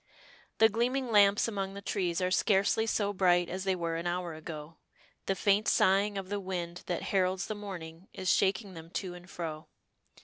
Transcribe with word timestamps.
The 0.57 0.67
gleaming 0.67 1.11
lamps 1.11 1.47
among 1.47 1.75
the 1.75 1.79
trees 1.83 2.21
are 2.21 2.31
scarcely 2.31 2.87
so 2.87 3.13
bright 3.13 3.49
as 3.49 3.65
they 3.65 3.75
were 3.75 3.97
an 3.97 4.07
hour 4.07 4.33
ago, 4.33 4.77
the 5.27 5.35
faint 5.35 5.67
sighing 5.67 6.17
of 6.17 6.27
the 6.29 6.39
wind 6.39 6.81
that 6.87 7.03
heralds 7.13 7.45
the 7.45 7.53
morning 7.53 8.07
is 8.11 8.27
shaking 8.33 8.73
them 8.73 8.89
to 8.89 9.13
and 9.13 9.29
fro. 9.29 9.67